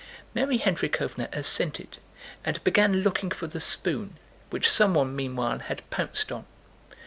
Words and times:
Mary 0.33 0.57
Hendríkhovna 0.57 1.29
assented 1.31 1.99
and 2.43 2.63
began 2.63 3.01
looking 3.03 3.29
for 3.29 3.45
the 3.45 3.59
spoon 3.59 4.17
which 4.49 4.67
someone 4.67 5.15
meanwhile 5.15 5.59
had 5.59 5.87
pounced 5.91 6.31
on. 6.31 6.47